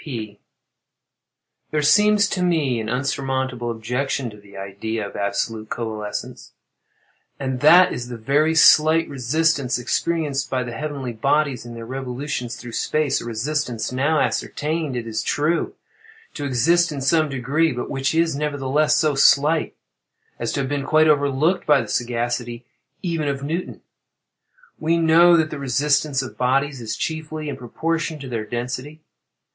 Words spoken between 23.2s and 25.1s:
of Newton. We